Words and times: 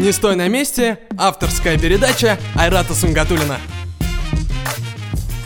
«Не 0.00 0.12
стой 0.12 0.34
на 0.34 0.48
месте»– 0.48 0.98
авторская 1.18 1.76
передача 1.76 2.38
Айрата 2.56 2.94
Сунгатулина. 2.94 3.58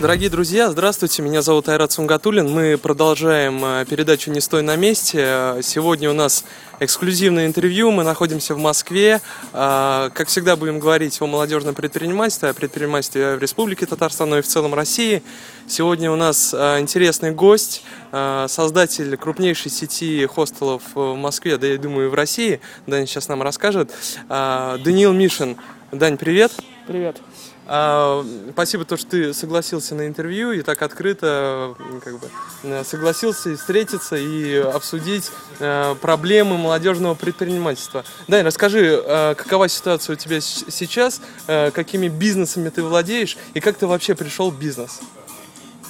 Дорогие 0.04 0.28
друзья, 0.28 0.70
здравствуйте, 0.70 1.22
меня 1.22 1.40
зовут 1.40 1.66
Айрат 1.70 1.90
Сунгатулин. 1.92 2.46
Мы 2.50 2.76
продолжаем 2.76 3.64
э, 3.64 3.86
передачу 3.88 4.30
«Не 4.30 4.42
стой 4.42 4.60
на 4.60 4.76
месте». 4.76 5.56
Сегодня 5.62 6.10
у 6.10 6.12
нас 6.12 6.44
эксклюзивное 6.78 7.46
интервью, 7.46 7.90
мы 7.90 8.04
находимся 8.04 8.54
в 8.54 8.58
Москве. 8.58 9.22
Э, 9.54 10.10
как 10.12 10.28
всегда 10.28 10.56
будем 10.56 10.78
говорить 10.78 11.18
о 11.22 11.26
молодежном 11.26 11.74
предпринимательстве, 11.74 12.50
о 12.50 12.52
предпринимательстве 12.52 13.36
в 13.36 13.38
Республике 13.38 13.86
Татарстан, 13.86 14.34
и 14.34 14.42
в 14.42 14.46
целом 14.46 14.74
России. 14.74 15.22
Сегодня 15.66 16.12
у 16.12 16.16
нас 16.16 16.52
э, 16.52 16.80
интересный 16.80 17.30
гость, 17.30 17.82
создатель 18.12 19.16
крупнейшей 19.16 19.70
сети 19.70 20.26
хостелов 20.26 20.82
в 20.92 21.14
Москве, 21.14 21.56
да 21.56 21.66
я 21.66 21.78
думаю 21.78 22.08
и 22.08 22.10
в 22.10 22.14
России. 22.14 22.60
Дань 22.86 23.06
сейчас 23.06 23.28
нам 23.28 23.42
расскажет. 23.42 23.90
Даниил 24.28 25.14
Мишин. 25.14 25.56
Дань, 25.92 26.18
привет. 26.18 26.52
Привет. 26.86 27.22
А, 27.66 28.24
спасибо, 28.52 28.84
то, 28.84 28.96
что 28.96 29.10
ты 29.10 29.34
согласился 29.34 29.94
на 29.94 30.06
интервью 30.06 30.52
и 30.52 30.60
так 30.60 30.82
открыто 30.82 31.74
как 32.02 32.18
бы, 32.18 32.28
э, 32.62 32.84
согласился 32.84 33.56
встретиться 33.56 34.16
и 34.16 34.56
обсудить 34.56 35.30
э, 35.60 35.94
проблемы 36.00 36.58
молодежного 36.58 37.14
предпринимательства. 37.14 38.04
Дай, 38.28 38.42
расскажи, 38.42 39.02
э, 39.02 39.34
какова 39.34 39.68
ситуация 39.68 40.14
у 40.14 40.16
тебя 40.16 40.40
сейчас, 40.40 41.20
какими 41.46 42.08
бизнесами 42.08 42.68
ты 42.68 42.82
владеешь 42.82 43.38
и 43.54 43.60
как 43.60 43.76
ты 43.76 43.86
вообще 43.86 44.14
пришел 44.14 44.50
в 44.50 44.58
бизнес? 44.58 45.00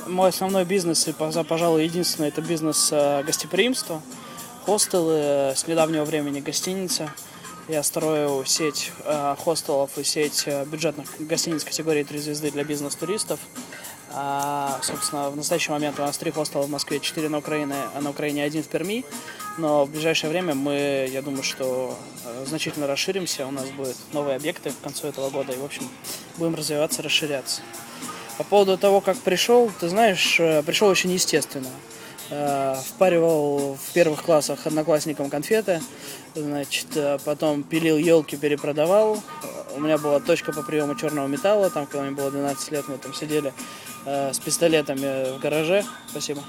Мой 0.06 0.28
основной 0.28 0.64
бизнес, 0.64 1.08
и, 1.08 1.12
пожалуй, 1.12 1.84
единственный, 1.84 2.28
это 2.28 2.42
бизнес 2.42 2.92
гостеприимства, 3.24 4.02
хостелы, 4.66 5.54
с 5.56 5.66
недавнего 5.66 6.04
времени 6.04 6.40
гостиница– 6.40 7.12
я 7.68 7.82
строю 7.82 8.44
сеть 8.44 8.92
э, 9.04 9.36
хостелов 9.38 9.96
и 9.98 10.04
сеть 10.04 10.44
э, 10.46 10.64
бюджетных 10.64 11.08
гостиниц 11.18 11.64
категории 11.64 12.04
3 12.04 12.18
звезды 12.18 12.50
для 12.50 12.64
бизнес-туристов. 12.64 13.40
А, 14.16 14.78
собственно, 14.82 15.28
в 15.30 15.36
настоящий 15.36 15.72
момент 15.72 15.98
у 15.98 16.02
нас 16.02 16.16
три 16.16 16.30
хостела 16.30 16.62
в 16.62 16.70
Москве, 16.70 17.00
четыре 17.00 17.28
на 17.28 17.38
Украине, 17.38 17.74
а 17.96 18.00
на 18.00 18.10
Украине 18.10 18.44
один 18.44 18.62
в 18.62 18.68
Перми. 18.68 19.04
Но 19.58 19.84
в 19.86 19.90
ближайшее 19.90 20.30
время 20.30 20.54
мы, 20.54 21.08
я 21.10 21.20
думаю, 21.20 21.42
что 21.42 21.98
э, 22.24 22.44
значительно 22.46 22.86
расширимся. 22.86 23.46
У 23.46 23.50
нас 23.50 23.68
будут 23.70 23.96
новые 24.12 24.36
объекты 24.36 24.70
к 24.70 24.80
концу 24.80 25.08
этого 25.08 25.30
года. 25.30 25.52
И, 25.52 25.56
в 25.56 25.64
общем, 25.64 25.88
будем 26.36 26.54
развиваться, 26.54 27.02
расширяться. 27.02 27.62
По 28.38 28.44
поводу 28.44 28.78
того, 28.78 29.00
как 29.00 29.16
пришел, 29.18 29.70
ты 29.80 29.88
знаешь, 29.88 30.38
э, 30.38 30.62
пришел 30.62 30.88
очень 30.88 31.10
естественно. 31.10 31.70
Э, 32.30 32.74
впаривал 32.74 33.76
в 33.76 33.92
первых 33.92 34.22
классах 34.22 34.66
одноклассникам 34.66 35.28
конфеты, 35.28 35.82
значит, 36.34 36.86
э, 36.96 37.18
потом 37.24 37.62
пилил 37.62 37.98
елки, 37.98 38.36
перепродавал. 38.36 39.22
У 39.76 39.80
меня 39.80 39.98
была 39.98 40.20
точка 40.20 40.52
по 40.52 40.62
приему 40.62 40.94
черного 40.94 41.26
металла, 41.26 41.68
там, 41.68 41.86
когда 41.86 42.04
мне 42.04 42.16
было 42.16 42.30
12 42.30 42.70
лет, 42.72 42.88
мы 42.88 42.96
там 42.96 43.12
сидели 43.12 43.52
э, 44.06 44.32
с 44.32 44.38
пистолетами 44.38 45.36
в 45.36 45.40
гараже. 45.40 45.84
Спасибо 46.08 46.42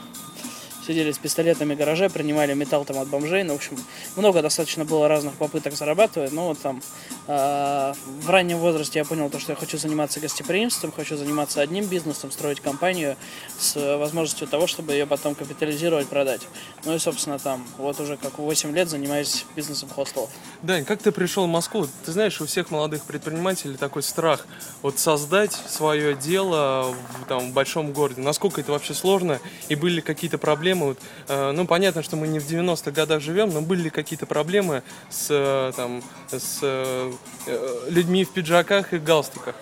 сидели 0.85 1.11
с 1.11 1.17
пистолетами 1.17 1.73
в 1.73 1.77
гараже, 1.77 2.09
принимали 2.09 2.53
металл 2.53 2.85
там 2.85 2.99
от 2.99 3.07
бомжей. 3.07 3.43
Ну, 3.43 3.53
в 3.53 3.57
общем, 3.57 3.77
много 4.15 4.41
достаточно 4.41 4.85
было 4.85 5.07
разных 5.07 5.33
попыток 5.33 5.73
зарабатывать. 5.73 6.31
Но 6.31 6.49
вот 6.49 6.59
там 6.59 6.77
э, 6.77 7.14
в 7.27 8.29
раннем 8.29 8.59
возрасте 8.59 8.99
я 8.99 9.05
понял 9.05 9.29
то, 9.29 9.39
что 9.39 9.51
я 9.51 9.55
хочу 9.55 9.77
заниматься 9.77 10.19
гостеприимством, 10.19 10.91
хочу 10.91 11.17
заниматься 11.17 11.61
одним 11.61 11.85
бизнесом, 11.85 12.31
строить 12.31 12.59
компанию 12.59 13.15
с 13.57 13.75
возможностью 13.97 14.47
того, 14.47 14.67
чтобы 14.67 14.93
ее 14.93 15.05
потом 15.05 15.35
капитализировать, 15.35 16.07
продать. 16.07 16.41
Ну 16.83 16.93
и, 16.93 16.99
собственно, 16.99 17.39
там 17.39 17.65
вот 17.77 17.99
уже 17.99 18.17
как 18.17 18.37
8 18.37 18.75
лет 18.75 18.89
занимаюсь 18.89 19.45
бизнесом 19.55 19.89
хостелов. 19.89 20.29
Дань, 20.61 20.85
как 20.85 21.01
ты 21.01 21.11
пришел 21.11 21.45
в 21.45 21.49
Москву? 21.49 21.87
Ты 22.05 22.11
знаешь, 22.11 22.39
у 22.41 22.45
всех 22.45 22.71
молодых 22.71 23.03
предпринимателей 23.03 23.75
такой 23.75 24.03
страх 24.03 24.45
вот 24.81 24.99
создать 24.99 25.53
свое 25.53 26.15
дело 26.15 26.93
в, 27.21 27.25
там, 27.27 27.51
в 27.51 27.53
большом 27.53 27.91
городе. 27.91 28.21
Насколько 28.21 28.61
это 28.61 28.71
вообще 28.71 28.93
сложно? 28.93 29.39
И 29.69 29.75
были 29.75 30.01
какие-то 30.01 30.37
проблемы. 30.37 30.87
Вот, 30.87 30.99
э, 31.27 31.51
ну, 31.51 31.65
понятно, 31.65 32.03
что 32.03 32.15
мы 32.15 32.27
не 32.27 32.39
в 32.39 32.47
90-х 32.47 32.91
годах 32.91 33.21
живем, 33.21 33.49
но 33.49 33.61
были 33.61 33.83
ли 33.83 33.89
какие-то 33.89 34.25
проблемы 34.25 34.83
с, 35.09 35.27
э, 35.29 35.71
там, 35.75 36.03
с 36.31 36.59
э, 36.61 37.11
людьми 37.89 38.23
в 38.23 38.31
пиджаках 38.31 38.93
и 38.93 38.97
галстуках? 38.97 39.55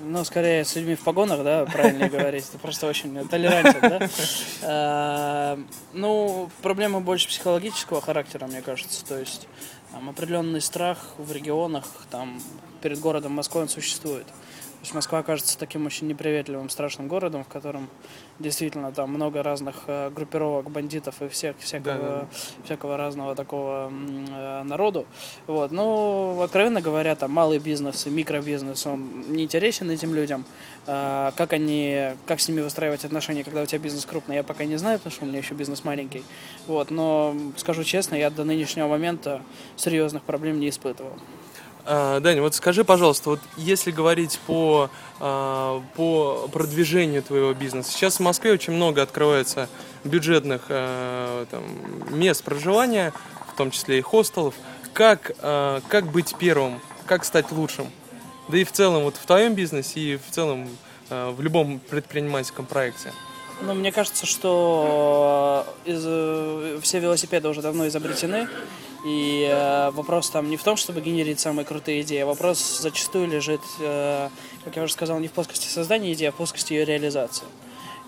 Ну, 0.00 0.24
скорее, 0.24 0.64
с 0.64 0.76
людьми 0.76 0.94
в 0.94 1.00
погонах, 1.00 1.42
да, 1.42 1.66
правильно 1.66 2.08
говорить. 2.16 2.46
Это 2.48 2.58
просто 2.58 2.86
очень 2.86 3.28
толерантен, 3.28 4.08
да. 4.62 5.56
Ну, 5.92 6.50
проблема 6.62 7.00
больше 7.00 7.28
психологического 7.28 8.00
характера, 8.00 8.46
мне 8.46 8.62
кажется. 8.62 9.04
То 9.04 9.18
есть 9.18 9.48
определенный 10.08 10.60
страх 10.60 10.98
в 11.18 11.32
регионах, 11.32 11.84
там 12.10 12.40
перед 12.80 13.00
городом 13.00 13.32
Москвой 13.32 13.64
он 13.64 13.68
существует. 13.68 14.26
То 14.78 14.82
есть 14.82 14.94
Москва 14.94 15.24
кажется 15.24 15.58
таким 15.58 15.86
очень 15.86 16.06
неприветливым, 16.06 16.70
страшным 16.70 17.08
городом, 17.08 17.42
в 17.42 17.48
котором 17.48 17.88
действительно 18.38 18.92
там 18.92 19.10
много 19.10 19.42
разных 19.42 19.74
э, 19.88 20.08
группировок 20.10 20.70
бандитов 20.70 21.20
и 21.20 21.28
всех, 21.28 21.58
всякого, 21.58 21.96
да, 21.96 22.20
да. 22.20 22.28
всякого 22.64 22.96
разного 22.96 23.34
такого 23.34 23.90
э, 23.90 24.62
народу. 24.62 25.04
Вот. 25.48 25.72
Ну, 25.72 26.40
откровенно 26.42 26.80
говоря, 26.80 27.16
там 27.16 27.32
малый 27.32 27.58
бизнес 27.58 28.06
и 28.06 28.10
микробизнес, 28.10 28.86
он 28.86 29.24
не 29.32 29.42
интересен 29.42 29.90
этим 29.90 30.14
людям. 30.14 30.44
Э, 30.86 31.32
как 31.36 31.54
они, 31.54 32.10
как 32.26 32.38
с 32.38 32.48
ними 32.48 32.60
выстраивать 32.60 33.04
отношения, 33.04 33.42
когда 33.42 33.62
у 33.62 33.66
тебя 33.66 33.80
бизнес 33.80 34.06
крупный, 34.06 34.36
я 34.36 34.44
пока 34.44 34.64
не 34.64 34.76
знаю, 34.76 34.98
потому 35.00 35.12
что 35.12 35.24
у 35.24 35.28
меня 35.28 35.38
еще 35.38 35.54
бизнес 35.54 35.82
маленький. 35.82 36.22
Вот. 36.68 36.92
Но 36.92 37.36
скажу 37.56 37.82
честно, 37.82 38.14
я 38.14 38.30
до 38.30 38.44
нынешнего 38.44 38.86
момента 38.86 39.42
серьезных 39.74 40.22
проблем 40.22 40.60
не 40.60 40.68
испытывал. 40.68 41.14
А, 41.84 42.20
Даня, 42.20 42.42
вот 42.42 42.54
скажи, 42.54 42.84
пожалуйста, 42.84 43.30
вот 43.30 43.40
если 43.56 43.90
говорить 43.90 44.38
по, 44.46 44.90
а, 45.20 45.82
по 45.96 46.48
продвижению 46.52 47.22
твоего 47.22 47.52
бизнеса, 47.54 47.92
сейчас 47.92 48.16
в 48.16 48.20
Москве 48.20 48.52
очень 48.52 48.72
много 48.72 49.02
открывается 49.02 49.68
бюджетных 50.04 50.62
а, 50.68 51.46
там, 51.46 51.62
мест 52.10 52.44
проживания, 52.44 53.12
в 53.52 53.56
том 53.56 53.70
числе 53.70 53.98
и 53.98 54.02
хостелов. 54.02 54.54
Как, 54.92 55.32
как 55.40 56.10
быть 56.10 56.34
первым, 56.40 56.80
как 57.06 57.24
стать 57.24 57.52
лучшим? 57.52 57.88
Да 58.48 58.58
и 58.58 58.64
в 58.64 58.72
целом 58.72 59.04
вот 59.04 59.14
в 59.14 59.24
твоем 59.26 59.54
бизнесе 59.54 60.00
и 60.00 60.16
в 60.16 60.28
целом 60.32 60.68
в 61.08 61.40
любом 61.40 61.78
предпринимательском 61.78 62.66
проекте. 62.66 63.12
Ну, 63.60 63.74
мне 63.74 63.90
кажется, 63.90 64.24
что 64.24 65.66
из, 65.84 66.02
э, 66.04 66.78
все 66.80 67.00
велосипеды 67.00 67.48
уже 67.48 67.60
давно 67.60 67.88
изобретены, 67.88 68.48
и 69.04 69.48
э, 69.48 69.90
вопрос 69.90 70.30
там 70.30 70.50
не 70.50 70.56
в 70.56 70.64
том, 70.64 70.76
чтобы 70.76 71.00
генерить 71.00 71.40
самые 71.40 71.64
крутые 71.64 72.02
идеи, 72.02 72.20
а 72.20 72.26
вопрос 72.26 72.80
зачастую 72.80 73.28
лежит, 73.28 73.60
э, 73.80 74.28
как 74.64 74.76
я 74.76 74.82
уже 74.82 74.92
сказал, 74.92 75.20
не 75.20 75.28
в 75.28 75.32
плоскости 75.32 75.68
создания 75.68 76.12
идеи, 76.14 76.28
а 76.28 76.32
в 76.32 76.34
плоскости 76.34 76.72
ее 76.72 76.84
реализации. 76.84 77.46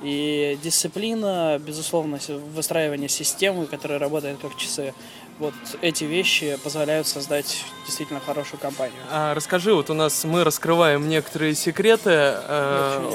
И 0.02 0.58
дисциплина, 0.62 1.60
безусловно, 1.64 2.18
выстраивание 2.54 3.08
системы, 3.08 3.66
которая 3.66 3.98
работает 3.98 4.38
как 4.40 4.56
часы, 4.56 4.94
вот 5.40 5.54
эти 5.80 6.04
вещи 6.04 6.58
позволяют 6.62 7.06
создать 7.06 7.64
действительно 7.86 8.20
хорошую 8.20 8.60
компанию. 8.60 9.00
А, 9.10 9.34
расскажи, 9.34 9.74
вот 9.74 9.88
у 9.90 9.94
нас 9.94 10.24
мы 10.24 10.44
раскрываем 10.44 11.08
некоторые 11.08 11.54
секреты, 11.54 12.10
э, 12.12 13.10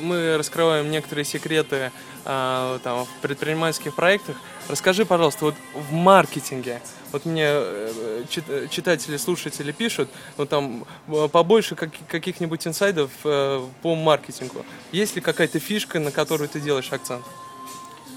мы 0.00 0.36
раскрываем 0.38 0.90
некоторые 0.90 1.26
секреты 1.26 1.92
э, 2.24 2.78
там, 2.82 3.04
в 3.04 3.08
предпринимательских 3.20 3.94
проектах. 3.94 4.36
Расскажи, 4.68 5.04
пожалуйста, 5.04 5.44
вот 5.44 5.54
в 5.74 5.92
маркетинге, 5.92 6.80
вот 7.12 7.26
мне 7.26 7.44
э, 7.46 8.24
читатели, 8.70 9.18
слушатели 9.18 9.72
пишут, 9.72 10.08
ну 10.38 10.46
там 10.46 10.86
побольше 11.30 11.74
как, 11.74 11.90
каких-нибудь 12.08 12.66
инсайдов 12.66 13.10
э, 13.24 13.62
по 13.82 13.94
маркетингу. 13.94 14.64
Есть 14.90 15.16
ли 15.16 15.20
какая-то 15.20 15.58
фишка, 15.58 16.00
на 16.00 16.10
которую 16.10 16.48
ты 16.48 16.60
делаешь 16.60 16.90
акцент? 16.90 17.24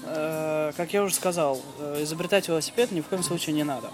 Э, 0.04 0.55
как 0.76 0.92
я 0.92 1.02
уже 1.02 1.14
сказал, 1.14 1.60
э, 1.78 2.02
изобретать 2.02 2.48
велосипед 2.48 2.92
ни 2.92 3.00
в 3.00 3.06
коем 3.06 3.22
случае 3.22 3.54
не 3.54 3.64
надо. 3.64 3.90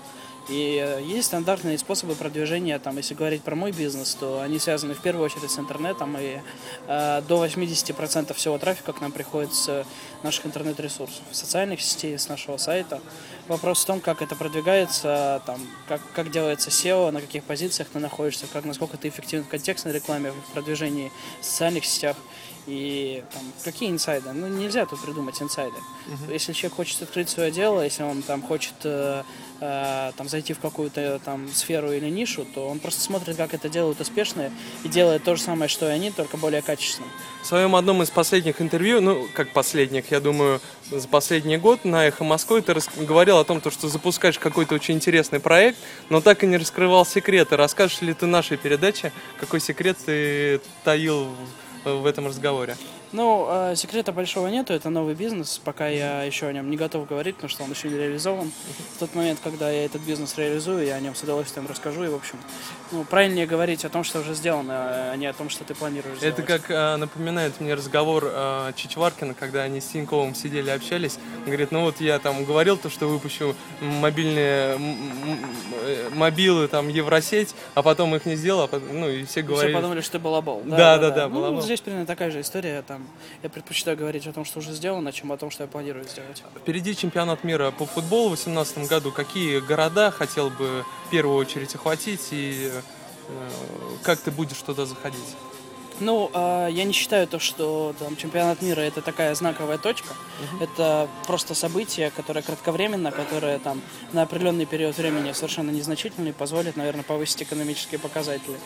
И 0.48 0.76
э, 0.82 1.02
есть 1.02 1.28
стандартные 1.28 1.78
способы 1.78 2.14
продвижения, 2.14 2.78
там, 2.78 2.96
если 2.96 3.14
говорить 3.14 3.42
про 3.42 3.54
мой 3.54 3.70
бизнес, 3.70 4.14
то 4.14 4.40
они 4.40 4.58
связаны 4.58 4.94
в 4.94 5.00
первую 5.00 5.24
очередь 5.24 5.50
с 5.50 5.58
интернетом, 5.58 6.16
и 6.18 6.40
э, 6.88 7.22
до 7.28 7.44
80% 7.44 8.34
всего 8.34 8.58
трафика 8.58 8.92
к 8.92 9.00
нам 9.00 9.12
приходит 9.12 9.54
с 9.54 9.84
наших 10.22 10.46
интернет-ресурсов, 10.46 11.22
социальных 11.30 11.80
сетей, 11.80 12.18
с 12.18 12.28
нашего 12.28 12.56
сайта. 12.56 13.00
Вопрос 13.48 13.82
в 13.82 13.86
том, 13.86 14.00
как 14.00 14.22
это 14.22 14.36
продвигается, 14.36 15.42
там, 15.46 15.60
как, 15.88 16.00
как 16.14 16.30
делается 16.30 16.70
SEO, 16.70 17.10
на 17.10 17.20
каких 17.20 17.42
позициях 17.42 17.88
ты 17.88 17.98
находишься, 17.98 18.46
как, 18.52 18.64
насколько 18.64 18.96
ты 18.96 19.08
эффективен 19.08 19.44
в 19.44 19.48
контекстной 19.48 19.92
рекламе, 19.92 20.30
в 20.30 20.52
продвижении 20.52 21.10
в 21.40 21.44
социальных 21.44 21.84
сетях. 21.84 22.16
И 22.66 23.24
там, 23.32 23.42
какие 23.64 23.90
инсайды? 23.90 24.30
Ну, 24.32 24.46
нельзя 24.46 24.86
тут 24.86 25.02
придумать 25.02 25.40
инсайды. 25.42 25.76
Uh-huh. 26.06 26.32
Если 26.32 26.52
человек 26.52 26.76
хочет 26.76 27.02
открыть 27.02 27.28
свое 27.28 27.50
дело, 27.50 27.82
если 27.82 28.04
он 28.04 28.22
там 28.22 28.40
хочет 28.40 28.74
э, 28.84 29.24
э, 29.60 30.12
там, 30.16 30.28
зайти 30.28 30.52
в 30.52 30.60
какую-то 30.60 31.20
там 31.24 31.48
сферу 31.52 31.90
или 31.90 32.08
нишу, 32.08 32.44
то 32.54 32.68
он 32.68 32.78
просто 32.78 33.00
смотрит, 33.00 33.36
как 33.36 33.52
это 33.52 33.68
делают 33.68 34.00
успешные, 34.00 34.52
и 34.84 34.88
делает 34.88 35.24
то 35.24 35.34
же 35.34 35.42
самое, 35.42 35.68
что 35.68 35.88
и 35.88 35.90
они, 35.90 36.12
только 36.12 36.36
более 36.36 36.62
качественно. 36.62 37.08
В 37.42 37.46
своем 37.46 37.74
одном 37.74 38.00
из 38.02 38.10
последних 38.10 38.62
интервью, 38.62 39.00
ну, 39.00 39.26
как 39.34 39.52
последних, 39.52 40.12
я 40.12 40.20
думаю, 40.20 40.60
за 40.92 41.08
последний 41.08 41.56
год 41.56 41.84
на 41.84 42.06
«Эхо 42.06 42.22
Москвы» 42.22 42.62
ты 42.62 42.76
говорил 42.96 43.31
о 43.40 43.44
том, 43.44 43.60
что 43.60 43.88
запускаешь 43.88 44.38
какой-то 44.38 44.74
очень 44.74 44.94
интересный 44.94 45.40
проект, 45.40 45.78
но 46.08 46.20
так 46.20 46.44
и 46.44 46.46
не 46.46 46.56
раскрывал 46.56 47.06
секреты. 47.06 47.56
Расскажешь 47.56 48.00
ли 48.00 48.14
ты 48.14 48.26
нашей 48.26 48.56
передаче, 48.56 49.12
какой 49.38 49.60
секрет 49.60 49.96
ты 50.04 50.60
таил 50.84 51.28
в 51.84 52.06
этом 52.06 52.26
разговоре? 52.26 52.76
Ну, 53.12 53.46
э, 53.50 53.74
секрета 53.76 54.12
большого 54.12 54.46
нету, 54.48 54.72
это 54.72 54.88
новый 54.88 55.14
бизнес, 55.14 55.60
пока 55.62 55.88
я 55.88 56.22
еще 56.22 56.46
о 56.46 56.52
нем 56.52 56.70
не 56.70 56.76
готов 56.78 57.06
говорить, 57.06 57.36
потому 57.36 57.50
что 57.50 57.64
он 57.64 57.70
еще 57.70 57.88
не 57.88 57.96
реализован. 57.96 58.50
В 58.96 58.98
тот 58.98 59.14
момент, 59.14 59.38
когда 59.44 59.70
я 59.70 59.84
этот 59.84 60.00
бизнес 60.02 60.36
реализую, 60.38 60.86
я 60.86 60.94
о 60.94 61.00
нем 61.00 61.14
с 61.14 61.22
удовольствием 61.22 61.66
расскажу, 61.68 62.04
и, 62.04 62.08
в 62.08 62.14
общем, 62.14 62.38
ну, 62.90 63.04
правильнее 63.04 63.46
говорить 63.46 63.84
о 63.84 63.90
том, 63.90 64.02
что 64.02 64.20
уже 64.20 64.34
сделано, 64.34 65.12
а 65.12 65.16
не 65.16 65.26
о 65.26 65.34
том, 65.34 65.50
что 65.50 65.64
ты 65.64 65.74
планируешь 65.74 66.18
сделать. 66.18 66.38
Это 66.38 66.46
как 66.46 66.70
э, 66.70 66.96
напоминает 66.96 67.60
мне 67.60 67.74
разговор 67.74 68.24
э, 68.26 68.72
Чичваркина, 68.76 69.34
когда 69.34 69.62
они 69.62 69.80
с 69.80 69.86
Тиньковым 69.86 70.34
сидели, 70.34 70.70
общались. 70.70 71.18
Он 71.40 71.46
говорит, 71.46 71.70
ну 71.70 71.82
вот 71.82 72.00
я 72.00 72.18
там 72.18 72.44
говорил 72.44 72.78
то, 72.78 72.88
что 72.88 73.08
выпущу 73.08 73.54
мобильные 73.80 74.78
мобилы, 76.14 76.68
там, 76.68 76.88
Евросеть, 76.88 77.54
а 77.74 77.82
потом 77.82 78.14
их 78.14 78.26
не 78.26 78.36
сделал, 78.36 78.68
а 78.70 78.80
ну, 78.92 79.08
и 79.08 79.24
все 79.24 79.42
говорили... 79.42 79.72
Все 79.72 79.76
подумали, 79.76 80.00
что 80.00 80.12
ты 80.12 80.18
балабол. 80.18 80.62
Да, 80.64 80.76
да, 80.76 80.98
да, 80.98 81.10
да, 81.10 81.28
да 81.28 81.28
ну, 81.28 81.60
здесь 81.60 81.80
примерно 81.80 82.06
такая 82.06 82.30
же 82.30 82.40
история, 82.40 82.82
там, 82.82 83.01
я 83.42 83.48
предпочитаю 83.48 83.96
говорить 83.96 84.26
о 84.26 84.32
том, 84.32 84.44
что 84.44 84.60
уже 84.60 84.72
сделано, 84.72 85.12
чем 85.12 85.32
о 85.32 85.36
том, 85.36 85.50
что 85.50 85.64
я 85.64 85.68
планирую 85.68 86.04
сделать. 86.04 86.42
Впереди 86.56 86.94
чемпионат 86.96 87.44
мира 87.44 87.70
по 87.70 87.86
футболу 87.86 88.30
в 88.30 88.42
2018 88.42 88.88
году. 88.88 89.12
Какие 89.12 89.60
города 89.60 90.10
хотел 90.10 90.50
бы 90.50 90.84
в 91.06 91.10
первую 91.10 91.36
очередь 91.36 91.74
охватить 91.74 92.28
и 92.30 92.70
э, 93.28 93.50
как 94.02 94.18
ты 94.20 94.30
будешь 94.30 94.60
туда 94.62 94.86
заходить? 94.86 95.36
Ну, 96.00 96.30
э, 96.32 96.68
я 96.70 96.84
не 96.84 96.92
считаю 96.92 97.26
то, 97.26 97.38
что 97.38 97.94
там, 97.98 98.16
чемпионат 98.16 98.62
мира 98.62 98.80
это 98.80 99.02
такая 99.02 99.34
знаковая 99.34 99.78
точка. 99.78 100.08
Uh-huh. 100.08 100.64
Это 100.64 101.08
просто 101.26 101.54
событие, 101.54 102.10
которое 102.10 102.42
кратковременно, 102.42 103.10
которое 103.12 103.58
там 103.58 103.80
на 104.12 104.22
определенный 104.22 104.66
период 104.66 104.96
времени 104.96 105.32
совершенно 105.32 105.70
незначительный, 105.70 106.32
позволит, 106.32 106.76
наверное, 106.76 107.04
повысить 107.04 107.42
экономические 107.42 107.98
показатели. 107.98 108.56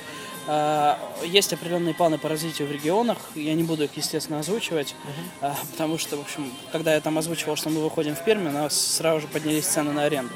Э, 0.46 0.94
есть 1.24 1.52
определенные 1.52 1.94
планы 1.94 2.18
по 2.18 2.28
развитию 2.28 2.68
в 2.68 2.72
регионах. 2.72 3.18
Я 3.34 3.54
не 3.54 3.62
буду 3.62 3.84
их, 3.84 3.96
естественно, 3.96 4.40
озвучивать, 4.40 4.94
uh-huh. 5.42 5.52
э, 5.52 5.54
потому 5.72 5.98
что, 5.98 6.16
в 6.16 6.20
общем, 6.20 6.52
когда 6.72 6.94
я 6.94 7.00
там 7.00 7.18
озвучивал, 7.18 7.56
что 7.56 7.70
мы 7.70 7.82
выходим 7.82 8.14
в 8.14 8.24
Перми, 8.24 8.48
у 8.48 8.52
нас 8.52 8.78
сразу 8.96 9.20
же 9.20 9.28
поднялись 9.28 9.66
цены 9.66 9.92
на 9.92 10.04
аренду. 10.04 10.34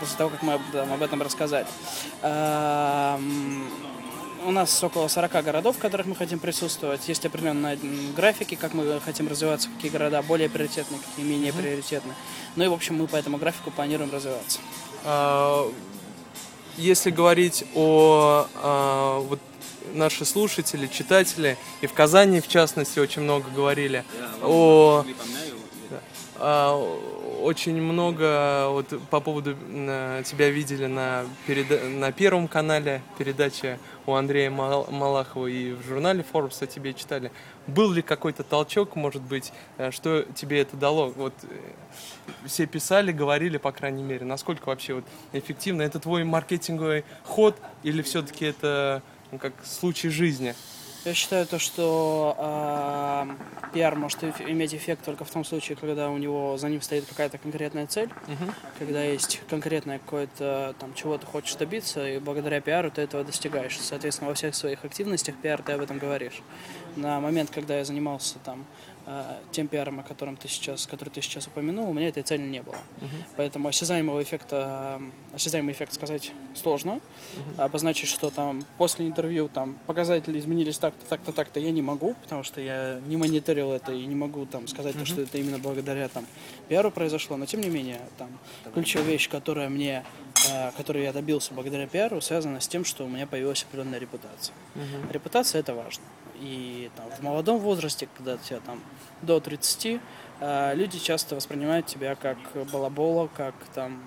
После 0.00 0.16
того, 0.16 0.30
как 0.30 0.42
мы 0.42 0.58
там, 0.72 0.92
об 0.92 1.02
этом 1.02 1.20
рассказали. 1.20 1.66
Э, 2.22 3.18
у 4.44 4.50
нас 4.50 4.82
около 4.82 5.08
40 5.08 5.32
городов, 5.44 5.76
в 5.76 5.78
которых 5.78 6.06
мы 6.06 6.14
хотим 6.14 6.38
присутствовать. 6.38 7.08
Есть 7.08 7.24
определенные 7.24 7.78
графики, 8.16 8.54
как 8.54 8.74
мы 8.74 9.00
хотим 9.00 9.28
развиваться, 9.28 9.68
какие 9.74 9.90
города 9.90 10.22
более 10.22 10.48
приоритетные, 10.48 11.00
какие 11.00 11.24
менее 11.24 11.52
mm-hmm. 11.52 11.62
приоритетные. 11.62 12.14
Ну 12.56 12.64
и, 12.64 12.68
в 12.68 12.72
общем, 12.72 12.96
мы 12.96 13.06
по 13.06 13.16
этому 13.16 13.38
графику 13.38 13.70
планируем 13.70 14.10
развиваться. 14.12 14.58
А, 15.04 15.70
если 16.76 17.10
говорить 17.10 17.64
о 17.74 18.46
а, 18.56 19.20
вот 19.20 19.40
наши 19.94 20.24
слушатели, 20.24 20.86
читатели, 20.86 21.56
и 21.80 21.86
в 21.86 21.92
Казани, 21.92 22.40
в 22.40 22.48
частности, 22.48 22.98
очень 22.98 23.22
много 23.22 23.48
говорили 23.50 24.04
о, 24.42 25.04
о 26.38 27.23
очень 27.44 27.80
много 27.80 28.68
вот 28.70 28.88
по 29.10 29.20
поводу 29.20 29.54
тебя 29.54 30.50
видели 30.50 30.86
на, 30.86 31.24
переда... 31.46 31.80
на 31.88 32.10
Первом 32.10 32.48
канале 32.48 33.02
передачи 33.18 33.78
у 34.06 34.14
Андрея 34.14 34.50
Малахова 34.50 35.46
и 35.46 35.72
в 35.72 35.82
журнале 35.84 36.24
Forbes 36.30 36.62
о 36.62 36.66
тебе 36.66 36.94
читали. 36.94 37.30
Был 37.66 37.92
ли 37.92 38.02
какой-то 38.02 38.42
толчок, 38.42 38.96
может 38.96 39.22
быть, 39.22 39.52
э, 39.78 39.90
что 39.90 40.22
тебе 40.34 40.60
это 40.60 40.76
дало? 40.76 41.08
Вот 41.08 41.34
э, 41.44 41.46
все 42.46 42.66
писали, 42.66 43.12
говорили, 43.12 43.56
по 43.56 43.72
крайней 43.72 44.02
мере, 44.02 44.24
насколько 44.24 44.68
вообще 44.68 44.94
вот 44.94 45.04
эффективно 45.32 45.82
это 45.82 45.98
твой 46.00 46.24
маркетинговый 46.24 47.04
ход 47.24 47.56
или 47.82 48.02
все-таки 48.02 48.44
это 48.44 49.02
ну, 49.32 49.38
как 49.38 49.52
случай 49.64 50.10
жизни? 50.10 50.54
Я 51.04 51.12
считаю 51.12 51.46
то, 51.46 51.58
что 51.58 52.34
э, 52.38 53.74
пиар 53.74 53.94
может 53.94 54.24
иметь 54.24 54.74
эффект 54.74 55.04
только 55.04 55.26
в 55.26 55.30
том 55.30 55.44
случае, 55.44 55.76
когда 55.76 56.08
у 56.08 56.16
него 56.16 56.56
за 56.56 56.70
ним 56.70 56.80
стоит 56.80 57.04
какая-то 57.04 57.36
конкретная 57.36 57.86
цель, 57.86 58.08
uh-huh. 58.26 58.52
когда 58.78 59.04
есть 59.04 59.42
конкретное 59.50 59.98
какое-то 59.98 60.74
там 60.78 60.94
чего 60.94 61.18
ты 61.18 61.26
хочешь 61.26 61.56
добиться, 61.56 62.08
и 62.08 62.18
благодаря 62.18 62.62
пиару 62.62 62.90
ты 62.90 63.02
этого 63.02 63.22
достигаешь. 63.22 63.78
Соответственно, 63.78 64.30
во 64.30 64.34
всех 64.34 64.54
своих 64.54 64.82
активностях 64.82 65.36
пиар 65.36 65.60
ты 65.62 65.72
об 65.72 65.82
этом 65.82 65.98
говоришь. 65.98 66.40
На 66.96 67.20
момент, 67.20 67.50
когда 67.50 67.76
я 67.76 67.84
занимался 67.84 68.38
там 68.38 68.64
тем 69.52 69.68
пиаром, 69.68 70.00
о 70.00 70.02
котором 70.02 70.36
ты 70.36 70.48
сейчас, 70.48 70.86
который 70.86 71.10
ты 71.10 71.20
сейчас 71.20 71.46
упомянул, 71.46 71.90
у 71.90 71.92
меня 71.92 72.08
этой 72.08 72.22
цели 72.22 72.42
не 72.42 72.62
было. 72.62 72.74
Uh-huh. 72.74 73.24
Поэтому 73.36 73.68
осязаемого 73.68 74.22
эффекта, 74.22 75.00
осязаемый 75.34 75.72
эффект 75.72 75.92
сказать 75.92 76.32
сложно. 76.54 77.00
Uh-huh. 77.36 77.64
Обозначить, 77.64 78.08
что 78.08 78.30
там 78.30 78.64
после 78.78 79.06
интервью 79.06 79.48
там 79.48 79.76
показатели 79.86 80.38
изменились 80.38 80.78
так-то, 80.78 81.04
так-то, 81.06 81.32
так-то, 81.32 81.60
я 81.60 81.70
не 81.70 81.82
могу, 81.82 82.14
потому 82.22 82.42
что 82.42 82.60
я 82.60 83.00
не 83.06 83.16
мониторил 83.16 83.72
это 83.72 83.92
и 83.92 84.06
не 84.06 84.14
могу 84.14 84.46
там 84.46 84.66
сказать, 84.68 84.94
uh-huh. 84.94 85.00
то, 85.00 85.06
что 85.06 85.20
это 85.20 85.36
именно 85.36 85.58
благодаря 85.58 86.08
там 86.08 86.26
пиару 86.68 86.90
произошло. 86.90 87.36
Но 87.36 87.44
тем 87.44 87.60
не 87.60 87.68
менее, 87.68 88.00
там 88.16 88.28
ключевая 88.72 89.06
вещь, 89.06 89.28
которая 89.28 89.68
мне 89.68 90.04
э, 90.50 90.72
которой 90.72 91.04
я 91.04 91.12
добился 91.12 91.52
благодаря 91.52 91.86
пиару, 91.86 92.20
связана 92.22 92.60
с 92.60 92.68
тем, 92.68 92.84
что 92.84 93.04
у 93.04 93.08
меня 93.08 93.26
появилась 93.26 93.62
определенная 93.64 93.98
репутация. 93.98 94.54
Uh-huh. 94.74 95.12
Репутация 95.12 95.60
это 95.60 95.74
важно. 95.74 96.04
И 96.40 96.90
там, 96.96 97.10
в 97.10 97.22
молодом 97.22 97.58
возрасте, 97.58 98.08
когда 98.16 98.36
тебя 98.36 98.60
там 98.60 98.80
до 99.22 99.40
30, 99.40 100.00
э, 100.40 100.74
люди 100.74 100.98
часто 100.98 101.36
воспринимают 101.36 101.86
тебя 101.86 102.14
как 102.14 102.38
балабола, 102.72 103.28
как 103.36 103.54
там 103.74 104.02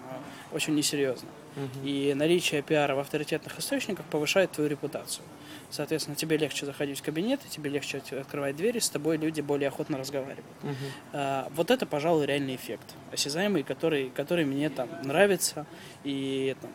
э, 0.52 0.56
очень 0.56 0.76
несерьезно. 0.76 1.30
Угу. 1.56 1.88
И 1.88 2.14
наличие 2.14 2.62
пиара 2.62 2.96
в 2.96 3.00
авторитетных 3.00 3.58
источниках 3.58 4.06
повышает 4.06 4.52
твою 4.52 4.70
репутацию. 4.70 5.26
Соответственно, 5.70 6.16
тебе 6.16 6.38
легче 6.38 6.66
заходить 6.66 7.00
в 7.00 7.04
кабинет, 7.04 7.42
тебе 7.50 7.70
легче 7.70 8.02
открывать 8.12 8.56
двери, 8.56 8.80
с 8.80 8.90
тобой 8.90 9.18
люди 9.18 9.42
более 9.42 9.68
охотно 9.68 9.98
разговаривают. 9.98 10.46
Угу. 10.64 10.74
А, 11.14 11.52
вот 11.56 11.72
это, 11.72 11.86
пожалуй, 11.86 12.26
реальный 12.26 12.56
эффект, 12.56 12.96
осязаемый, 13.12 13.64
который, 13.64 14.10
который 14.12 14.46
мне 14.46 14.70
там 14.70 14.88
нравится, 15.04 15.66
и 16.04 16.56
там, 16.62 16.72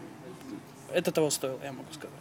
это 0.93 1.11
того 1.11 1.31
стоило, 1.31 1.59
я 1.63 1.73
могу 1.73 1.91
сказать. 1.93 2.13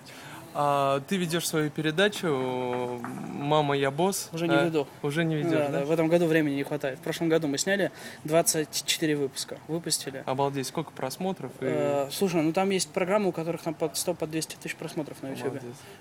А, 0.53 1.01
ты 1.07 1.17
ведешь 1.17 1.47
свою 1.47 1.69
передачу 1.69 2.99
«Мама, 3.31 3.77
я 3.77 3.91
босс». 3.91 4.29
Уже 4.33 4.47
не 4.47 4.55
а, 4.55 4.65
веду. 4.65 4.87
Уже 5.01 5.23
не 5.23 5.35
ведешь, 5.35 5.51
да, 5.51 5.69
да? 5.69 5.79
да? 5.79 5.85
В 5.85 5.91
этом 5.91 6.07
году 6.07 6.25
времени 6.25 6.55
не 6.55 6.63
хватает. 6.63 6.99
В 6.99 7.01
прошлом 7.01 7.29
году 7.29 7.47
мы 7.47 7.57
сняли 7.57 7.91
24 8.25 9.15
выпуска, 9.15 9.57
выпустили. 9.67 10.23
Обалдеть, 10.25 10.67
сколько 10.67 10.91
просмотров? 10.91 11.51
И... 11.61 11.65
Э, 11.65 12.09
слушай, 12.11 12.41
ну 12.41 12.51
там 12.53 12.69
есть 12.69 12.89
программы, 12.89 13.29
у 13.29 13.31
которых 13.31 13.61
там 13.61 13.73
под 13.73 13.95
100, 13.95 14.13
под 14.15 14.31
200 14.31 14.55
тысяч 14.55 14.75
просмотров 14.75 15.21
на 15.23 15.29
YouTube. 15.29 15.59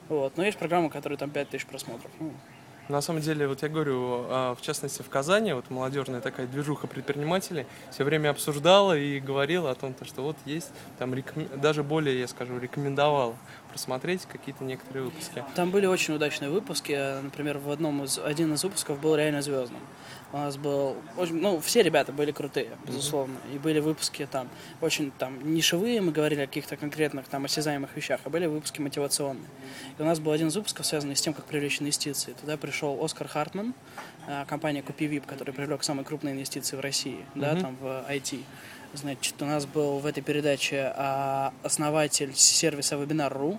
Вот. 0.09 0.37
Но 0.37 0.45
есть 0.45 0.59
программы, 0.59 0.87
у 0.87 0.91
которых 0.91 1.19
там 1.19 1.31
5 1.31 1.49
тысяч 1.51 1.67
просмотров. 1.67 2.11
Ну, 2.19 2.33
на 2.91 3.01
самом 3.03 3.21
деле, 3.21 3.47
вот 3.47 3.63
я 3.63 3.69
говорю, 3.69 4.27
а, 4.29 4.55
в 4.57 4.63
частности 4.63 5.03
в 5.03 5.09
Казани, 5.09 5.53
вот 5.53 5.71
молодежная 5.71 6.21
такая 6.21 6.49
движуха 6.49 6.89
предпринимателей, 6.89 7.67
все 7.93 8.03
время 8.03 8.31
обсуждала 8.31 8.99
и 8.99 9.21
говорила 9.21 9.71
о 9.71 9.75
том, 9.77 9.95
что 10.03 10.23
вот 10.23 10.37
есть, 10.45 10.73
там 10.99 11.15
реком... 11.15 11.47
даже 11.55 11.85
более, 11.85 12.19
я 12.19 12.27
скажу, 12.27 12.59
рекомендовала 12.59 13.37
просмотреть 13.71 14.27
какие-то 14.27 14.65
некоторые 14.65 15.05
выпуски. 15.05 15.45
Там 15.55 15.71
были 15.71 15.87
очень 15.87 16.15
удачные 16.15 16.51
выпуски, 16.51 17.23
например, 17.23 17.59
в 17.59 17.71
одном 17.71 18.05
из, 18.05 18.19
один 18.19 18.53
из 18.55 18.63
выпусков 18.65 19.01
был 19.01 19.17
реально 19.17 19.43
звездным. 19.43 19.81
У 20.33 20.37
нас 20.37 20.57
был, 20.57 20.97
очень, 21.17 21.41
ну, 21.41 21.59
все 21.61 21.83
ребята 21.83 22.13
были 22.13 22.31
крутые, 22.31 22.71
безусловно, 22.87 23.35
mm-hmm. 23.35 23.57
и 23.57 23.59
были 23.59 23.81
выпуски 23.81 24.29
там 24.31 24.49
очень 24.81 25.11
там 25.11 25.53
нишевые, 25.53 26.01
мы 26.01 26.13
говорили 26.13 26.43
о 26.43 26.47
каких-то 26.47 26.77
конкретных 26.77 27.27
там 27.27 27.47
осязаемых 27.47 27.97
вещах, 27.97 28.21
а 28.25 28.31
были 28.31 28.47
выпуски 28.47 28.81
мотивационные. 28.81 29.49
И 29.99 30.03
у 30.03 30.05
нас 30.05 30.21
был 30.21 30.31
один 30.31 30.49
из 30.49 30.57
выпусков, 30.57 30.87
связанный 30.87 31.17
с 31.17 31.21
тем, 31.21 31.35
как 31.35 31.47
привлечь 31.47 31.81
инвестиции. 31.81 32.33
Туда 32.41 32.57
пришел 32.57 33.05
Оскар 33.05 33.27
Хартман, 33.27 33.75
э, 34.29 34.45
компания 34.47 34.83
CupiVip, 34.83 35.27
который 35.27 35.53
привлек 35.53 35.83
самые 35.83 36.05
крупные 36.05 36.35
инвестиции 36.35 36.77
в 36.77 36.81
России, 36.81 37.27
mm-hmm. 37.35 37.41
да, 37.41 37.57
там 37.57 37.77
в 37.81 37.87
IT. 38.09 38.45
Значит, 38.93 39.41
у 39.41 39.45
нас 39.45 39.67
был 39.67 39.99
в 40.01 40.07
этой 40.07 40.21
передаче 40.21 40.93
а, 40.97 41.53
основатель 41.63 42.35
сервиса 42.35 42.97
Webinar.ru, 42.97 43.57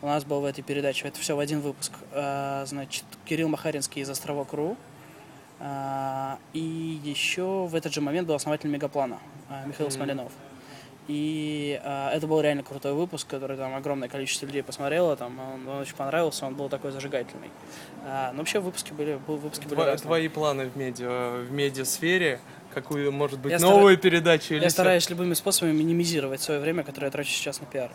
у 0.00 0.06
нас 0.06 0.24
был 0.24 0.40
в 0.40 0.46
этой 0.46 0.62
передаче, 0.62 1.08
это 1.08 1.20
все 1.20 1.36
в 1.36 1.40
один 1.40 1.60
выпуск, 1.60 1.92
а, 2.12 2.64
значит, 2.66 3.04
Кирилл 3.26 3.48
Махаринский 3.48 4.00
из 4.00 4.08
Островок.ру, 4.08 4.78
а, 5.60 6.38
и 6.54 7.00
еще 7.04 7.66
в 7.66 7.74
этот 7.74 7.92
же 7.92 8.00
момент 8.00 8.26
был 8.26 8.34
основатель 8.34 8.70
Мегаплана 8.70 9.18
Михаил 9.66 9.88
mm-hmm. 9.88 9.92
Смоленов. 9.92 10.32
И 11.08 11.80
э, 11.82 12.08
это 12.10 12.28
был 12.28 12.40
реально 12.40 12.62
крутой 12.62 12.92
выпуск, 12.92 13.26
который 13.26 13.56
там 13.56 13.74
огромное 13.74 14.08
количество 14.08 14.46
людей 14.46 14.62
посмотрело, 14.62 15.16
там 15.16 15.36
он, 15.40 15.68
он 15.68 15.78
очень 15.80 15.96
понравился, 15.96 16.46
он 16.46 16.54
был 16.54 16.68
такой 16.68 16.92
зажигательный. 16.92 17.50
Но 18.04 18.38
вообще 18.38 18.60
выпуски 18.60 18.92
были, 18.92 19.18
выпуски 19.26 19.64
были 19.64 19.80
Тво- 19.80 19.84
разные. 19.84 20.06
Твои 20.06 20.28
планы 20.28 20.66
в 20.66 20.76
медиа, 20.76 21.42
в 21.42 21.50
медиасфере, 21.50 22.38
какую, 22.72 23.12
может 23.12 23.38
быть, 23.38 23.52
Я 23.52 23.58
новую 23.58 23.96
передачу 23.98 24.54
или 24.54 24.62
Я 24.62 24.68
всё? 24.68 24.74
стараюсь 24.74 25.08
любыми 25.10 25.34
способами 25.34 25.72
минимизировать 25.72 26.40
свое 26.40 26.60
время, 26.60 26.82
которое 26.82 27.06
я 27.06 27.10
трачу 27.10 27.30
сейчас 27.30 27.60
на 27.60 27.66
пиар. 27.66 27.90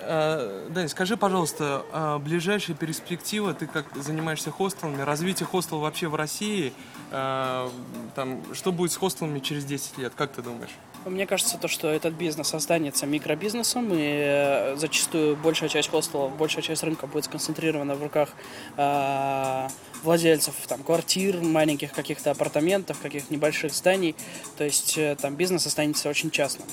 А, 0.00 0.68
Дань, 0.70 0.88
скажи, 0.88 1.16
пожалуйста, 1.16 1.84
а, 1.92 2.18
ближайшая 2.18 2.76
перспектива, 2.76 3.54
ты 3.54 3.66
как 3.66 3.86
занимаешься 3.96 4.50
хостелами, 4.50 5.02
развитие 5.02 5.46
хостела 5.46 5.78
вообще 5.80 6.08
в 6.08 6.14
России, 6.14 6.72
а, 7.10 7.70
там, 8.14 8.42
что 8.54 8.72
будет 8.72 8.92
с 8.92 8.96
хостелами 8.96 9.40
через 9.40 9.64
10 9.64 9.98
лет, 9.98 10.12
как 10.16 10.32
ты 10.32 10.42
думаешь? 10.42 10.70
Мне 11.06 11.24
кажется, 11.24 11.56
то, 11.56 11.68
что 11.68 11.88
этот 11.88 12.14
бизнес 12.14 12.52
останется 12.52 13.06
микробизнесом, 13.06 13.94
и 13.94 13.98
э, 14.00 14.76
зачастую 14.76 15.36
большая 15.36 15.68
часть 15.68 15.88
хостелов, 15.88 16.36
большая 16.36 16.62
часть 16.62 16.82
рынка 16.82 17.06
будет 17.06 17.26
сконцентрирована 17.26 17.94
в 17.94 18.02
руках 18.02 18.30
э, 18.76 19.68
владельцев 20.02 20.54
там, 20.66 20.82
квартир, 20.82 21.40
маленьких 21.40 21.92
каких-то 21.92 22.32
апартаментов, 22.32 22.98
каких-то 22.98 23.32
небольших 23.32 23.72
зданий. 23.72 24.16
То 24.58 24.64
есть 24.64 24.98
э, 24.98 25.14
там 25.14 25.36
бизнес 25.36 25.64
останется 25.64 26.08
очень 26.08 26.32
частным. 26.32 26.66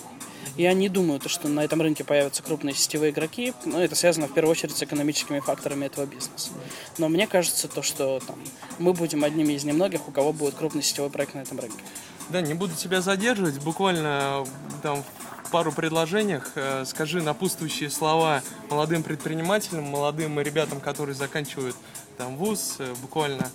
Я 0.57 0.73
не 0.73 0.89
думаю, 0.89 1.19
то, 1.19 1.29
что 1.29 1.47
на 1.47 1.63
этом 1.63 1.81
рынке 1.81 2.03
появятся 2.03 2.41
крупные 2.41 2.73
сетевые 2.73 3.11
игроки. 3.11 3.53
Но 3.65 3.83
это 3.83 3.95
связано 3.95 4.27
в 4.27 4.33
первую 4.33 4.51
очередь 4.51 4.75
с 4.75 4.81
экономическими 4.81 5.39
факторами 5.41 5.85
этого 5.85 6.05
бизнеса. 6.07 6.49
Но 6.97 7.07
мне 7.07 7.27
кажется, 7.27 7.67
то, 7.67 7.83
что 7.83 8.19
там, 8.25 8.39
мы 8.79 8.93
будем 8.93 9.23
одними 9.23 9.53
из 9.53 9.63
немногих, 9.63 10.07
у 10.07 10.11
кого 10.11 10.33
будет 10.33 10.55
крупный 10.55 10.81
сетевой 10.81 11.11
проект 11.11 11.35
на 11.35 11.39
этом 11.39 11.59
рынке. 11.59 11.83
Да, 12.29 12.41
не 12.41 12.53
буду 12.53 12.73
тебя 12.75 13.01
задерживать, 13.01 13.59
буквально 13.59 14.45
там 14.81 15.03
в 15.43 15.51
пару 15.51 15.71
предложениях 15.71 16.51
э, 16.55 16.83
скажи 16.85 17.21
напутствующие 17.21 17.89
слова 17.89 18.41
молодым 18.69 19.03
предпринимателям, 19.03 19.83
молодым 19.83 20.39
ребятам, 20.39 20.79
которые 20.79 21.15
заканчивают 21.15 21.75
там 22.17 22.37
вуз, 22.37 22.77
э, 22.79 22.93
буквально, 23.01 23.51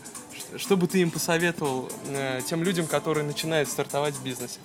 что 0.57 0.77
бы 0.77 0.87
ты 0.87 1.01
им 1.01 1.11
посоветовал 1.11 1.91
э, 2.09 2.41
тем 2.47 2.63
людям, 2.63 2.87
которые 2.87 3.25
начинают 3.25 3.69
стартовать 3.69 4.15
в 4.15 4.23
бизнесе? 4.23 4.59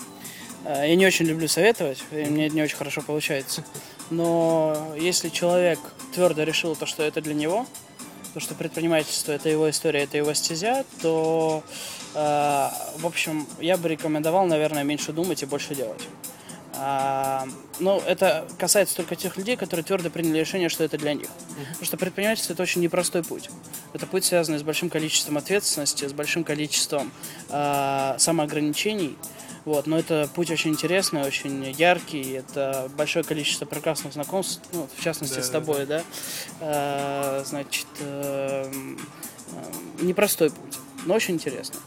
Я 0.66 0.96
не 0.96 1.06
очень 1.06 1.26
люблю 1.26 1.48
советовать, 1.48 2.04
и 2.12 2.24
мне 2.26 2.50
не 2.50 2.62
очень 2.62 2.78
хорошо 2.78 3.02
получается. 3.02 3.66
Но 4.10 4.94
если 4.98 5.30
человек 5.30 5.80
твердо 6.14 6.44
решил 6.44 6.76
то, 6.76 6.86
что 6.86 7.04
это 7.04 7.20
для 7.22 7.34
него, 7.34 7.66
то, 8.34 8.40
что 8.40 8.56
предпринимательство 8.56 9.32
это 9.32 9.50
его 9.50 9.70
история, 9.70 10.04
это 10.04 10.18
его 10.18 10.34
стезя, 10.34 10.86
то, 11.02 11.64
э, 12.16 12.70
в 12.98 13.06
общем, 13.06 13.48
я 13.60 13.78
бы 13.78 13.90
рекомендовал, 13.90 14.46
наверное, 14.48 14.84
меньше 14.84 15.14
думать 15.14 15.44
и 15.44 15.46
больше 15.46 15.76
делать. 15.76 16.02
А, 16.76 17.48
ну, 17.80 18.00
это 18.00 18.48
касается 18.58 18.96
только 18.96 19.16
тех 19.16 19.38
людей, 19.38 19.56
которые 19.56 19.84
твердо 19.84 20.10
приняли 20.10 20.40
решение, 20.40 20.70
что 20.70 20.84
это 20.84 20.98
для 20.98 21.14
них. 21.14 21.28
Потому 21.56 21.86
что 21.86 21.98
предпринимательство 21.98 22.54
это 22.54 22.64
очень 22.64 22.82
непростой 22.82 23.24
путь. 23.24 23.50
Это 23.94 24.08
путь, 24.08 24.26
связанный 24.26 24.58
с 24.58 24.64
большим 24.64 24.90
количеством 24.90 25.38
ответственности, 25.38 26.08
с 26.08 26.14
большим 26.14 26.44
количеством 26.44 27.12
а, 27.50 28.16
самоограничений. 28.18 29.16
Вот, 29.66 29.88
но 29.88 29.98
это 29.98 30.30
путь 30.36 30.52
очень 30.52 30.72
интересный, 30.72 31.22
очень 31.22 31.64
яркий. 31.72 32.34
Это 32.34 32.90
большое 32.98 33.24
количество 33.24 33.66
прекрасных 33.66 34.14
знакомств, 34.14 34.62
ну, 34.74 34.88
в 34.96 35.02
частности, 35.02 35.36
Да, 35.36 35.42
с 35.44 35.50
да, 35.50 35.54
тобой, 35.54 35.86
да. 35.86 36.04
А, 36.60 37.44
значит, 37.46 37.88
эм, 38.02 39.00
непростой 40.02 40.50
путь, 40.50 40.78
но 41.06 41.16
очень 41.16 41.36
интересный. 41.36 41.80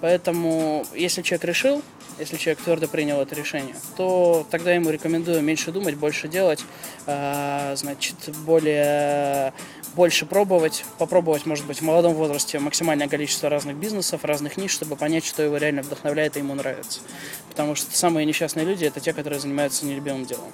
Поэтому, 0.00 0.84
если 0.94 1.22
человек 1.22 1.44
решил, 1.44 1.82
если 2.18 2.36
человек 2.36 2.62
твердо 2.62 2.88
принял 2.88 3.20
это 3.20 3.34
решение, 3.34 3.74
то 3.96 4.46
тогда 4.50 4.72
ему 4.72 4.90
рекомендую 4.90 5.40
меньше 5.42 5.72
думать, 5.72 5.96
больше 5.96 6.28
делать, 6.28 6.62
а, 7.06 7.74
значит, 7.76 8.16
более, 8.44 9.52
больше 9.94 10.26
пробовать, 10.26 10.84
попробовать, 10.98 11.46
может 11.46 11.66
быть, 11.66 11.78
в 11.78 11.82
молодом 11.82 12.14
возрасте 12.14 12.58
максимальное 12.58 13.08
количество 13.08 13.48
разных 13.48 13.76
бизнесов, 13.76 14.24
разных 14.24 14.56
ниш, 14.56 14.72
чтобы 14.72 14.96
понять, 14.96 15.24
что 15.24 15.42
его 15.42 15.56
реально 15.56 15.82
вдохновляет 15.82 16.36
и 16.36 16.40
ему 16.40 16.54
нравится. 16.54 17.00
Потому 17.48 17.74
что 17.74 17.96
самые 17.96 18.26
несчастные 18.26 18.66
люди– 18.66 18.84
это 18.86 19.00
те, 19.00 19.12
которые 19.12 19.40
занимаются 19.40 19.86
нелюбимым 19.86 20.24
делом. 20.24 20.52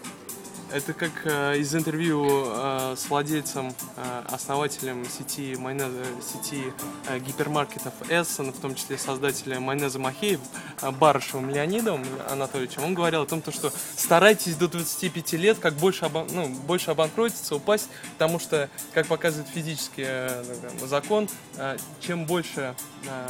Это 0.73 0.93
как 0.93 1.11
э, 1.25 1.59
из 1.59 1.75
интервью 1.75 2.25
э, 2.47 2.95
с 2.97 3.09
владельцем, 3.11 3.75
э, 3.97 4.23
основателем 4.31 5.05
сети, 5.05 5.57
майонеза, 5.57 6.05
сети 6.23 6.73
э, 7.09 7.19
гипермаркетов 7.19 7.93
Эссон, 8.09 8.53
в 8.53 8.61
том 8.61 8.77
числе 8.77 8.97
создателем 8.97 9.65
майонеза 9.65 9.99
Махеев, 9.99 10.39
э, 10.83 10.91
Барышевым 10.93 11.51
Леонидом 11.51 12.05
Анатольевичем. 12.29 12.85
Он 12.85 12.95
говорил 12.95 13.23
о 13.23 13.27
том, 13.27 13.43
то, 13.43 13.51
что 13.51 13.73
старайтесь 13.97 14.55
до 14.55 14.69
25 14.69 15.33
лет 15.33 15.59
как 15.59 15.75
больше, 15.75 16.05
обан- 16.05 16.29
ну, 16.33 16.47
больше 16.49 16.93
обанкротиться, 16.93 17.57
упасть, 17.57 17.89
потому 18.13 18.39
что, 18.39 18.71
как 18.95 19.09
показывает 19.09 19.49
физический 19.49 20.05
э, 20.07 20.45
ну, 20.81 20.87
закон, 20.87 21.29
э, 21.57 21.79
чем 22.01 22.27
больше 22.27 22.77
э, 23.07 23.29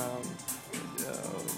э, 1.07 1.15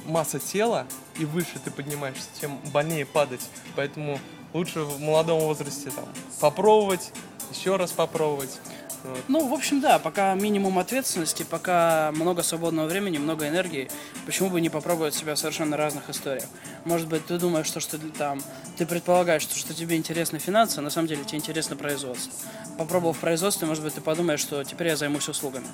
масса 0.06 0.38
тела 0.38 0.86
и 1.18 1.24
выше 1.24 1.58
ты 1.64 1.72
поднимаешься, 1.72 2.28
тем 2.40 2.58
больнее 2.72 3.04
падать. 3.04 3.42
Поэтому 3.74 4.20
лучше 4.54 4.80
в 4.80 5.00
молодом 5.00 5.40
возрасте 5.40 5.90
там 5.90 6.04
попробовать, 6.40 7.12
еще 7.50 7.76
раз 7.76 7.92
попробовать. 7.92 8.58
Вот. 9.04 9.20
Ну, 9.28 9.48
в 9.48 9.54
общем, 9.54 9.80
да, 9.80 9.98
пока 9.98 10.34
минимум 10.34 10.78
ответственности, 10.78 11.42
пока 11.42 12.12
много 12.12 12.42
свободного 12.42 12.86
времени, 12.86 13.18
много 13.18 13.48
энергии, 13.48 13.90
почему 14.26 14.50
бы 14.50 14.60
не 14.60 14.68
попробовать 14.68 15.14
себя 15.14 15.34
в 15.34 15.38
совершенно 15.38 15.76
разных 15.76 16.08
историях? 16.08 16.44
Может 16.84 17.08
быть, 17.08 17.26
ты 17.26 17.38
думаешь, 17.38 17.66
что, 17.66 17.80
что 17.80 17.98
там, 17.98 18.40
ты 18.76 18.86
предполагаешь, 18.86 19.42
что, 19.42 19.56
что 19.56 19.74
тебе 19.74 19.96
интересны 19.96 20.38
финансы, 20.38 20.78
а 20.78 20.82
на 20.82 20.90
самом 20.90 21.08
деле 21.08 21.24
тебе 21.24 21.38
интересно 21.38 21.76
производство. 21.76 22.32
Попробовав 22.78 23.18
производство, 23.18 23.66
может 23.66 23.82
быть, 23.82 23.94
ты 23.94 24.00
подумаешь, 24.00 24.40
что 24.40 24.62
теперь 24.64 24.88
я 24.88 24.96
займусь 24.96 25.28
услугами. 25.28 25.66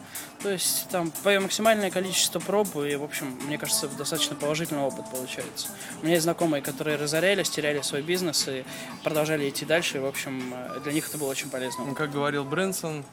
То 0.42 0.50
есть 0.50 0.88
там 0.90 1.10
твое 1.10 1.40
максимальное 1.40 1.90
количество 1.90 2.40
проб, 2.40 2.76
и, 2.76 2.96
в 2.96 3.04
общем, 3.04 3.38
мне 3.46 3.58
кажется, 3.58 3.88
достаточно 3.88 4.36
положительный 4.36 4.82
опыт 4.82 5.04
получается. 5.10 5.68
У 6.00 6.04
меня 6.04 6.14
есть 6.14 6.24
знакомые, 6.24 6.62
которые 6.62 6.96
разорялись, 6.96 7.50
теряли 7.50 7.80
свой 7.82 8.02
бизнес 8.02 8.48
и 8.48 8.64
продолжали 9.04 9.48
идти 9.48 9.64
дальше, 9.64 9.98
и, 9.98 10.00
в 10.00 10.06
общем, 10.06 10.52
э, 10.54 10.80
для 10.80 10.92
них 10.92 11.08
это 11.08 11.18
было 11.18 11.28
очень 11.28 11.50
полезно. 11.50 11.84
Ну, 11.84 11.94
как 11.94 12.10
говорил 12.10 12.44
Брэнсон, 12.44 13.04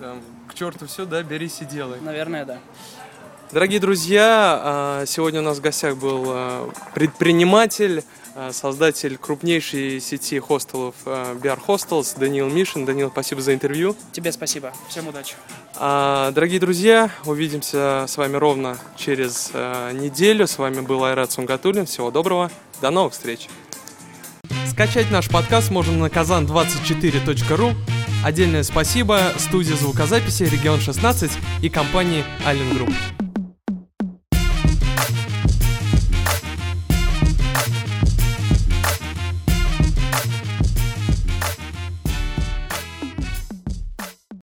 там, 0.00 0.20
к 0.48 0.54
черту 0.54 0.86
все, 0.86 1.04
да, 1.04 1.22
берись 1.22 1.60
и 1.60 1.64
делай. 1.64 2.00
Наверное, 2.00 2.44
да. 2.44 2.58
Дорогие 3.50 3.80
друзья, 3.80 4.60
а, 4.62 5.04
сегодня 5.06 5.40
у 5.40 5.42
нас 5.42 5.56
в 5.56 5.62
гостях 5.62 5.96
был 5.96 6.24
а, 6.26 6.70
предприниматель, 6.94 8.04
а, 8.34 8.52
создатель 8.52 9.16
крупнейшей 9.16 10.00
сети 10.00 10.38
хостелов 10.38 10.94
BR 11.06 11.58
Hostels 11.66 12.18
Даниил 12.18 12.50
Мишин. 12.50 12.84
Даниил, 12.84 13.10
спасибо 13.10 13.40
за 13.40 13.54
интервью. 13.54 13.96
Тебе 14.12 14.32
спасибо. 14.32 14.74
Всем 14.90 15.08
удачи. 15.08 15.34
Дорогие 15.74 16.60
друзья, 16.60 17.10
увидимся 17.24 18.04
с 18.06 18.18
вами 18.18 18.36
ровно 18.36 18.76
через 18.96 19.50
неделю. 19.94 20.46
С 20.46 20.58
вами 20.58 20.80
был 20.80 21.02
Айрат 21.04 21.32
Сунгатуллин. 21.32 21.86
Всего 21.86 22.10
доброго. 22.10 22.50
До 22.82 22.90
новых 22.90 23.14
встреч. 23.14 23.48
Скачать 24.66 25.10
наш 25.10 25.28
подкаст 25.30 25.70
можно 25.70 25.94
на 25.94 26.06
kazan24.ru. 26.06 27.74
Отдельное 28.24 28.64
спасибо 28.64 29.32
студии 29.36 29.74
звукозаписи 29.74 30.42
«Регион 30.42 30.80
16» 30.80 31.30
и 31.62 31.68
компании 31.68 32.24
«Аллен 32.44 32.74
Групп». 32.74 32.92